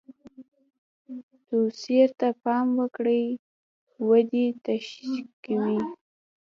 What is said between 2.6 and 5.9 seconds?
وکړو ودې تشویقوي.